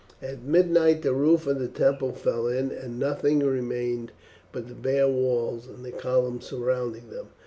[0.19, 4.11] At midnight the roof of the temple fell in, and nothing remained
[4.51, 7.27] but the bare walls and the columns surrounding them.